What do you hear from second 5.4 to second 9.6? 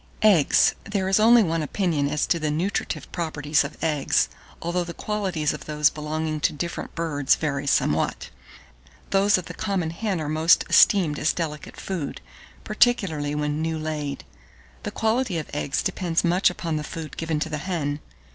of those belonging to different birds vary somewhat. Those of the